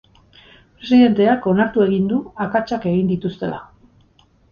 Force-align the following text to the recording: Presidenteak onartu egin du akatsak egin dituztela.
Presidenteak 0.77 1.45
onartu 1.51 1.83
egin 1.85 2.07
du 2.13 2.17
akatsak 2.47 2.87
egin 2.93 3.13
dituztela. 3.13 3.61